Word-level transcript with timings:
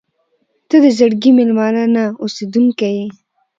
•ته 0.69 0.75
د 0.83 0.85
زړګي 0.97 1.31
مېلمانه 1.37 1.83
نه، 1.95 2.03
اوسېدونکې 2.23 2.89
یې. 2.97 3.05